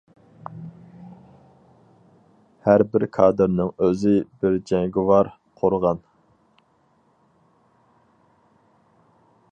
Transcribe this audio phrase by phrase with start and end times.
[2.69, 5.29] ھەر بىر كادىرنىڭ ئۆزى بىر جەڭگىۋار
[5.61, 6.03] قورغان.